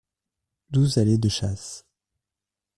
douze 0.71 0.97
allée 0.97 1.19
de 1.19 1.29
Chasse 1.29 1.85